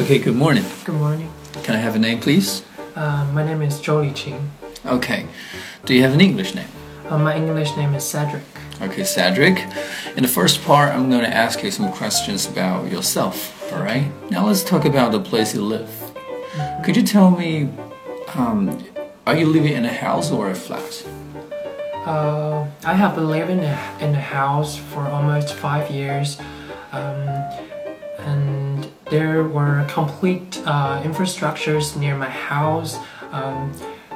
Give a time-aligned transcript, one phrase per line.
[0.00, 0.64] Okay, good morning.
[0.86, 1.30] Good morning.
[1.62, 2.64] Can I have a name, please?
[2.96, 4.50] Uh, my name is Jolie Ching.
[4.86, 5.26] Okay.
[5.84, 6.68] Do you have an English name?
[7.10, 8.42] Uh, my English name is Cedric.
[8.80, 9.58] Okay, Cedric.
[10.16, 13.36] In the first part, I'm going to ask you some questions about yourself.
[13.74, 14.10] All right.
[14.30, 15.90] Now let's talk about the place you live.
[16.82, 17.68] Could you tell me,
[18.34, 18.82] um,
[19.26, 21.06] are you living in a house or a flat?
[22.06, 26.40] Uh, I have been living in a house for almost five years,
[26.92, 27.28] um,
[28.20, 28.69] and
[29.10, 32.96] there were complete uh, infrastructures near my house.
[33.32, 33.72] Um,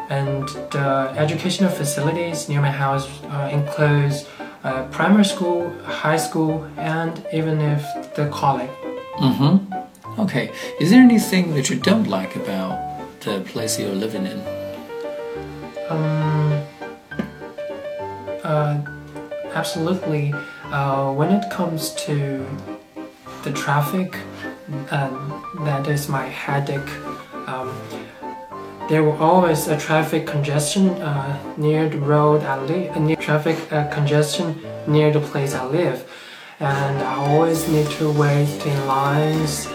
[0.09, 4.29] and the educational facilities near my house uh, includes
[4.63, 7.83] uh, primary school, high school, and even if
[8.15, 8.71] the college.
[9.19, 10.21] Mm-hmm.
[10.21, 10.53] Okay.
[10.81, 12.79] Is there anything that you don't like about
[13.21, 14.41] the place you're living in?
[15.89, 16.63] Um,
[18.43, 18.81] uh,
[19.55, 20.33] absolutely.
[20.65, 22.47] Uh, when it comes to
[23.43, 24.17] the traffic,
[24.91, 26.91] um, that is my headache.
[27.47, 27.73] Um,
[28.89, 33.57] there was always a traffic congestion uh, near the road I live, uh, near traffic
[33.73, 36.11] uh, congestion near the place I live,
[36.61, 39.67] and I always need to wait in lines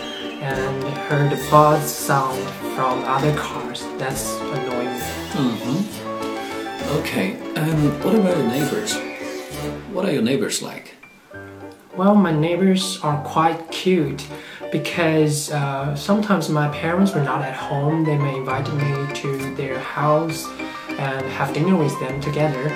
[0.41, 2.39] and hear the buzz sound
[2.75, 3.81] from other cars.
[3.97, 4.99] That's annoying.
[5.33, 6.97] Mm-hmm.
[6.99, 7.35] Okay.
[7.55, 8.95] And what about your neighbors?
[9.91, 10.95] What are your neighbors like?
[11.95, 14.25] Well, my neighbors are quite cute
[14.71, 18.03] because uh, sometimes my parents were not at home.
[18.03, 20.47] They may invite me to their house
[20.89, 22.71] and have dinner with them together.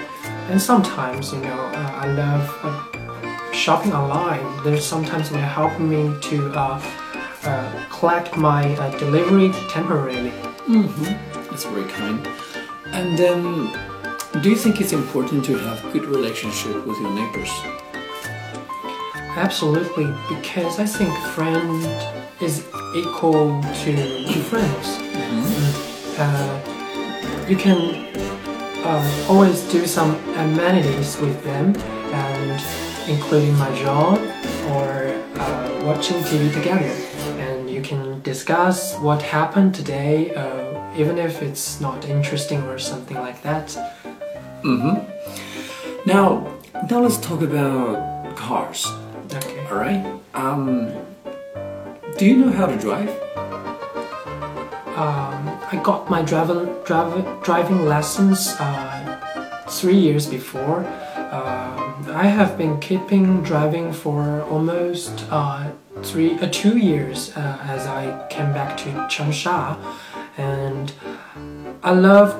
[0.50, 4.64] And sometimes, you know, uh, I love uh, shopping online.
[4.64, 6.82] They sometimes may help me to uh,
[7.44, 10.32] uh, collect my uh, delivery temporarily.
[10.68, 11.50] Mm-hmm.
[11.50, 12.28] That's very kind.
[12.88, 13.72] And then,
[14.42, 17.52] do you think it's important to have good relationship with your neighbors?
[19.36, 21.84] Absolutely, because I think friend
[22.42, 24.88] is equal to friends.
[25.14, 26.22] Mm-hmm.
[26.22, 28.06] Uh, you can
[28.86, 31.76] uh, always do some amenities with them,
[32.14, 32.64] and
[33.10, 34.20] including my job
[34.70, 36.94] or uh, watching TV together.
[37.40, 43.18] And you can discuss what happened today, uh, even if it's not interesting or something
[43.18, 43.68] like that.
[44.64, 46.08] Mm-hmm.
[46.08, 46.56] Now,
[46.90, 48.86] now let's talk about cars.
[49.74, 50.06] All right.
[50.36, 50.94] Um,
[52.20, 53.10] do you know how to drive?
[54.96, 60.86] Um, I got my driving driving driving lessons uh, three years before.
[61.32, 65.72] Um, I have been keeping driving for almost uh,
[66.04, 69.76] three uh, two years uh, as I came back to Changsha,
[70.38, 70.94] and
[71.82, 72.38] I love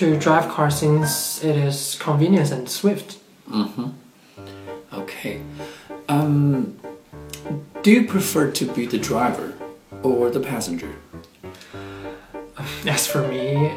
[0.00, 3.18] to drive cars since it is convenient and swift.
[3.50, 3.88] Mm-hmm.
[4.94, 5.42] Okay.
[6.12, 6.76] Um,
[7.82, 9.54] do you prefer to be the driver
[10.02, 10.92] or the passenger?
[12.86, 13.72] As for me,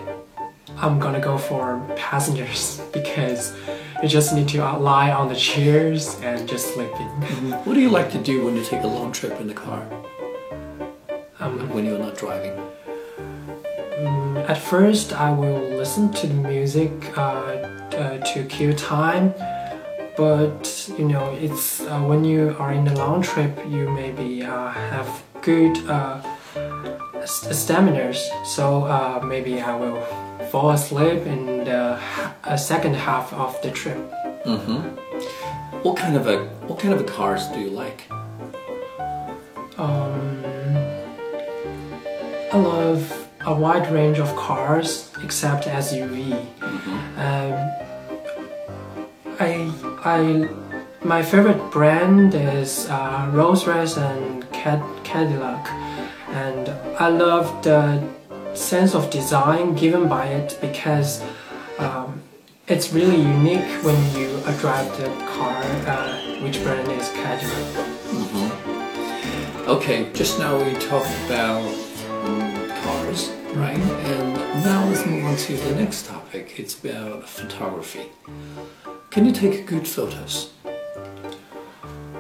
[0.76, 3.56] I'm gonna go for passengers because
[4.04, 4.58] you just need to
[4.92, 7.08] lie on the chairs and just sleep in.
[7.64, 9.82] What do you like to do when you take a long trip in the car
[11.40, 12.56] Um, when you're not driving?
[14.04, 17.22] mm, at first, I will listen to the music uh,
[18.02, 19.34] uh, to kill time,
[20.18, 24.70] but you know, it's uh, when you are in a long trip, you maybe uh,
[24.72, 26.22] have good uh,
[27.22, 28.14] s- stamina.
[28.46, 30.02] So uh, maybe I will
[30.52, 32.00] fall asleep in the
[32.44, 33.98] uh, second half of the trip.
[34.46, 34.80] Mm-hmm.
[35.84, 36.38] What kind of a
[36.68, 38.06] what kind of a cars do you like?
[39.78, 40.44] Um,
[42.54, 46.34] I love a wide range of cars except SUV.
[47.18, 47.45] Um,
[50.06, 50.48] I,
[51.04, 55.68] my favorite brand is uh, Rolls-Royce and Cad- Cadillac,
[56.30, 56.70] and
[57.00, 58.08] I love the
[58.54, 61.24] sense of design given by it because
[61.80, 62.22] um,
[62.68, 64.28] it's really unique when you
[64.60, 65.64] drive the car.
[65.88, 67.88] Uh, which brand is Cadillac?
[68.14, 69.70] Mm-hmm.
[69.72, 71.64] Okay, just now we talked about
[72.84, 73.80] cars, right?
[73.80, 76.60] And now let's move on to the next topic.
[76.60, 78.12] It's about photography.
[79.16, 80.52] Can you take good photos?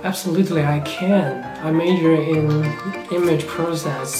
[0.01, 1.43] Absolutely, I can.
[1.61, 2.63] I major in
[3.11, 4.15] image process,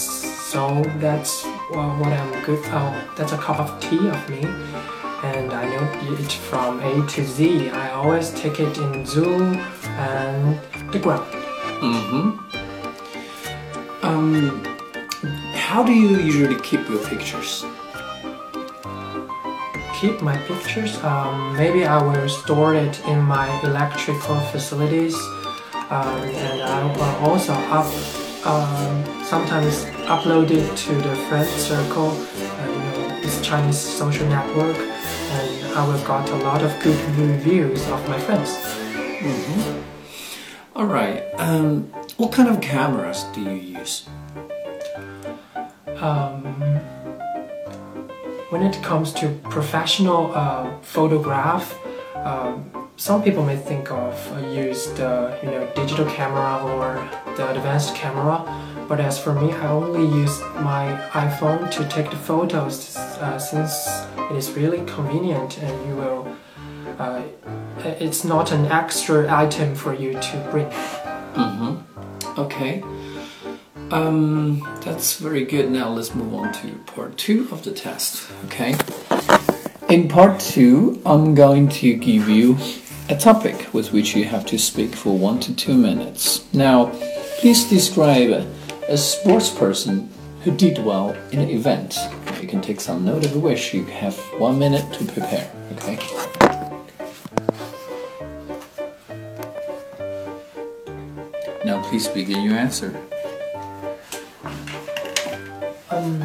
[0.52, 2.60] so that's uh, what I'm good.
[2.66, 4.42] Oh, that's a cup of tea of me,
[5.24, 5.86] and I know
[6.20, 7.70] it from A to Z.
[7.70, 9.56] I always take it in zoom
[9.96, 10.60] and
[10.92, 11.32] the ground.
[11.80, 12.28] Mm-hmm.
[14.06, 14.66] Um,
[15.54, 17.64] how do you usually keep your pictures?
[20.02, 21.02] Keep my pictures.
[21.04, 25.16] Um, maybe I will store it in my electrical facilities,
[25.90, 27.88] um, and I will also up
[28.46, 34.78] um, sometimes upload it to the friend circle, uh, you know, this Chinese social network,
[34.78, 38.50] and I will got a lot of good reviews of my friends.
[39.20, 39.82] Mm-hmm.
[40.76, 41.24] All right.
[41.38, 41.84] Um,
[42.18, 44.08] what kind of cameras do you use?
[48.50, 51.80] When it comes to professional uh, photograph,
[52.16, 57.50] um, some people may think of uh, use the you know digital camera or the
[57.50, 58.46] advanced camera,
[58.88, 63.88] but as for me, I only use my iPhone to take the photos uh, since
[64.30, 66.36] it is really convenient and you will.
[67.00, 67.24] Uh,
[68.00, 70.68] it's not an extra item for you to bring.
[71.36, 72.40] Mm-hmm.
[72.40, 72.84] Okay.
[73.92, 75.70] Um, that's very good.
[75.70, 78.30] Now let's move on to part two of the test.
[78.46, 78.76] Okay.
[79.90, 82.58] In part two, I'm going to give you
[83.08, 86.52] a topic with which you have to speak for one to two minutes.
[86.54, 86.88] Now,
[87.40, 88.48] please describe
[88.90, 90.10] a sports person
[90.44, 91.98] who did well in an event.
[92.42, 93.74] You can take some note of wish.
[93.74, 95.52] You have one minute to prepare.
[95.74, 96.00] Okay.
[101.64, 103.00] Now, please begin your answer.
[106.06, 106.22] Um,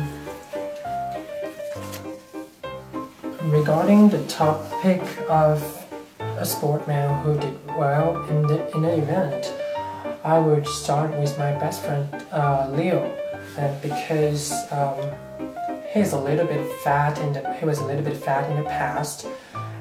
[3.51, 5.63] regarding the topic of
[6.21, 9.55] a sportman who did well in the in an event,
[10.23, 13.05] I would start with my best friend uh, Leo,
[13.57, 14.97] and because um,
[15.95, 19.27] he's a little bit fat and he was a little bit fat in the past,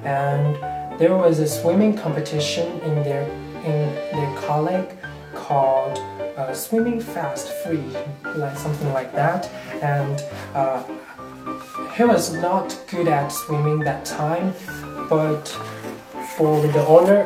[0.06, 0.56] and
[0.98, 3.24] there was a swimming competition in their
[3.68, 4.90] in their college
[5.36, 6.00] called
[6.40, 7.84] uh, swimming fast free,
[8.36, 9.50] like something like that,
[9.82, 10.24] and.
[10.56, 10.84] Uh,
[11.96, 14.54] he was not good at swimming that time,
[15.10, 15.48] but
[16.38, 17.24] for the honor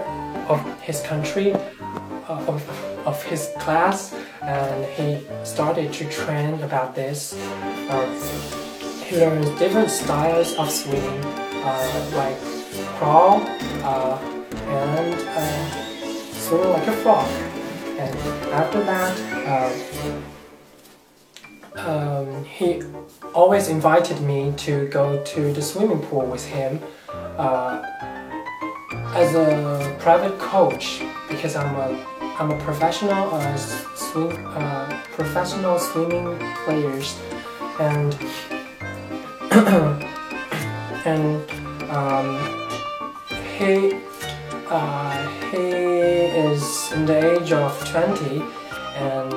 [0.47, 7.33] of his country, uh, of, of his class, and he started to train about this.
[7.89, 8.07] Uh,
[9.05, 11.23] he learned different styles of swimming,
[11.63, 12.39] uh, like
[12.97, 13.41] crawl
[13.83, 14.17] uh,
[14.65, 17.52] and uh, swim like a frog.
[17.97, 18.15] And
[18.51, 19.17] after that,
[19.47, 19.71] uh,
[21.75, 22.81] um, he
[23.33, 26.81] always invited me to go to the swimming pool with him
[29.15, 32.05] as a private coach because I'm a
[32.39, 37.15] I'm a professional uh, swim uh, professional swimming players.
[37.79, 38.17] And
[41.05, 41.51] and
[41.91, 42.39] um,
[43.57, 43.99] he
[44.67, 45.92] uh, he
[46.93, 48.41] in the age of 20
[48.95, 49.33] and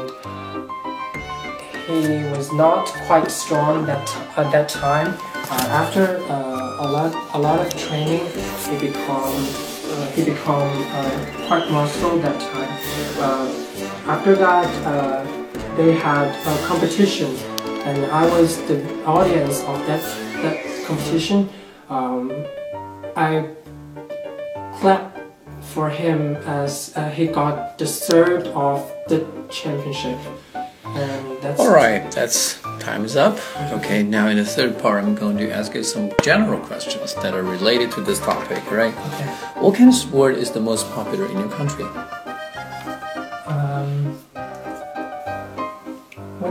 [1.87, 4.07] he was not quite strong that
[4.37, 8.27] at that time uh, after uh, a lot a lot of training
[8.69, 9.67] he become
[9.97, 12.73] uh, he become uh, quite muscle that time.
[13.19, 15.25] Uh, after that, uh,
[15.77, 17.35] they had a competition,
[17.87, 20.03] and I was the audience of that
[20.43, 21.49] that competition.
[21.89, 22.33] Um,
[23.17, 23.49] I
[24.81, 25.16] clapped
[25.77, 30.19] for him as uh, he got the third of the championship.
[30.55, 33.37] And that's All right, that's time is up.
[33.73, 37.35] Okay, now in the third part, I'm going to ask you some general questions that
[37.35, 38.97] are related to this topic, right?
[38.97, 39.29] Okay.
[39.61, 41.85] What kind of sport is the most popular in your country?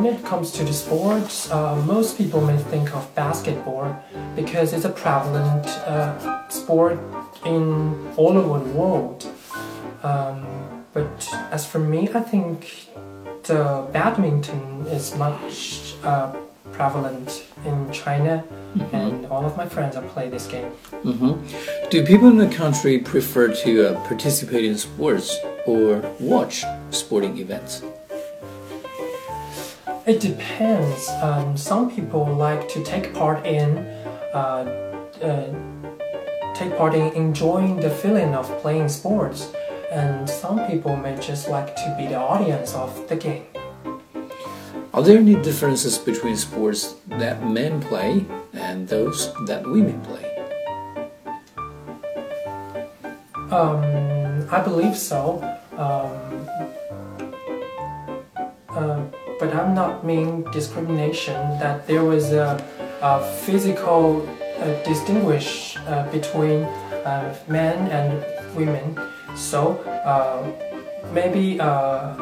[0.06, 3.88] When it comes to the sports, uh, most people may think of basketball
[4.36, 7.00] because it's a prevalent uh, sport
[7.46, 7.64] in
[8.16, 9.26] all over the world.
[10.04, 10.46] Um,
[10.94, 12.88] but as for me, I think
[13.44, 16.32] the badminton is much uh,
[16.72, 18.44] prevalent in China,
[18.76, 18.94] Mhm.
[18.94, 20.70] and all of my friends have played this game.
[21.04, 21.34] hmm
[21.90, 25.28] Do people in the country prefer to uh, participate in sports
[25.66, 26.56] or watch
[26.92, 27.82] sporting events?
[30.06, 31.10] It depends.
[31.22, 33.80] Um, some people like to take part in,
[34.36, 34.64] uh,
[35.20, 39.52] uh, take part in enjoying the feeling of playing sports,
[39.92, 43.48] and some people may just like to be the audience of the game.
[44.94, 50.22] Are there any differences between sports that men play and those that women play?
[53.50, 55.42] Um, I believe so.
[55.74, 56.48] Um,
[58.70, 59.02] uh,
[59.40, 61.36] but I'm not mean discrimination.
[61.60, 62.62] That there was a,
[63.02, 64.28] a physical
[64.60, 66.64] uh, distinguish uh, between
[67.04, 68.24] uh, men and
[68.56, 69.00] women.
[69.36, 70.48] So uh,
[71.12, 72.16] maybe uh,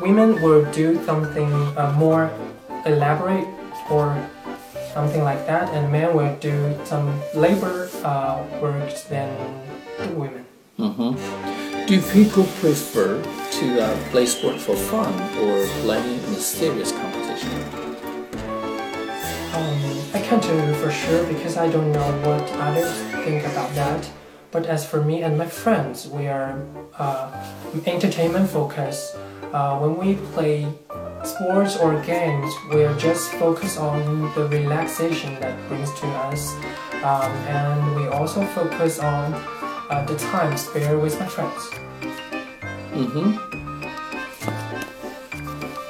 [0.00, 2.30] women will do something uh, more
[2.86, 3.48] elaborate
[3.90, 4.14] or
[4.94, 7.90] something like that, and men will do some labor
[8.62, 9.28] work than
[10.16, 10.44] women.
[10.76, 11.12] hmm
[11.86, 13.18] Do people prefer
[13.58, 17.50] to uh, play sport for fun or play in a serious competition?
[19.52, 23.74] Um, I can't tell you for sure because I don't know what others think about
[23.74, 24.08] that.
[24.52, 26.64] But as for me and my friends, we are
[26.98, 27.34] uh,
[27.84, 29.16] entertainment focused.
[29.52, 30.66] Uh, when we play
[31.24, 36.54] sports or games, we are just focused on the relaxation that brings to us,
[37.02, 39.34] um, and we also focus on
[39.90, 41.70] uh, the time spent with my friends.
[42.92, 43.47] Mm-hmm.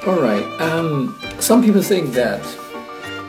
[0.09, 0.43] All right.
[0.59, 2.43] Um, some people think that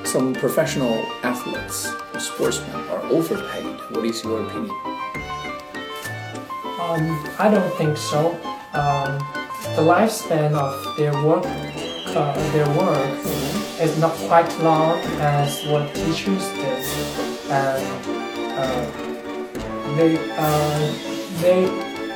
[0.03, 3.79] some professional athletes or sportsmen are overpaid.
[3.91, 4.71] What is your opinion?
[6.81, 7.05] Um,
[7.39, 8.33] I don't think so.
[8.73, 9.19] Um,
[9.77, 11.45] the lifespan of their work,
[12.17, 13.27] uh, their work,
[13.79, 16.83] is not quite long as what teachers did,
[17.51, 17.85] and
[18.57, 20.95] uh, they uh,
[21.43, 21.67] they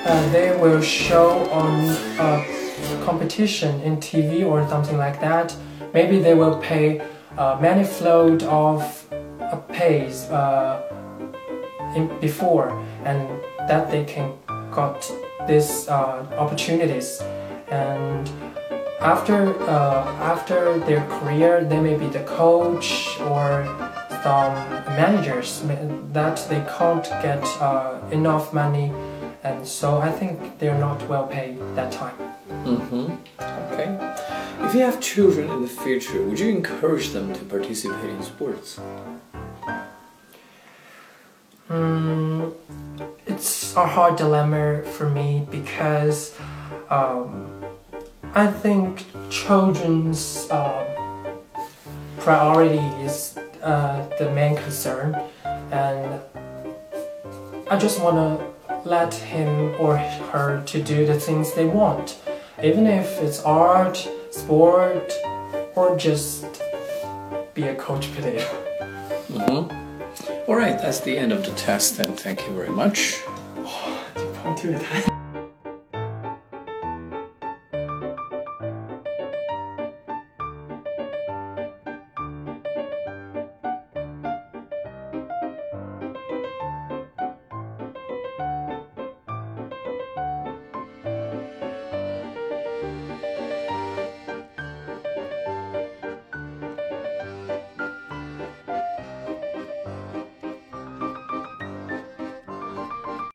[0.06, 2.63] uh, they will show on a
[3.04, 5.56] competition in TV or something like that.
[5.92, 7.00] Maybe they will pay
[7.38, 8.80] uh, many float of
[9.12, 10.82] uh, pays uh,
[11.96, 12.70] in before,
[13.04, 13.28] and
[13.68, 14.32] that they can
[14.70, 15.10] got
[15.46, 17.22] these uh, opportunities
[17.70, 18.30] and
[19.00, 23.64] after uh, after their career they may be the coach or
[24.22, 24.54] some
[24.96, 25.62] managers
[26.12, 28.90] that they can't get uh, enough money
[29.44, 32.16] and so I think they're not well paid that time.
[32.64, 33.12] Mm-hmm.
[33.72, 34.14] Okay.
[34.66, 38.80] If you have children in the future, would you encourage them to participate in sports?
[41.68, 42.54] Mm,
[43.26, 46.34] it's a hard dilemma for me because
[46.88, 47.64] um,
[48.34, 50.84] I think children's uh,
[52.18, 55.20] priority is uh, the main concern,
[55.70, 56.20] and
[57.70, 58.53] I just want to
[58.84, 62.20] let him or her to do the things they want,
[62.62, 65.12] even if it's art, sport,
[65.74, 66.62] or just
[67.54, 68.46] be a coach player.
[69.28, 69.84] Mm -hmm.
[70.46, 73.24] All right, that's the end of the test, and thank you very much.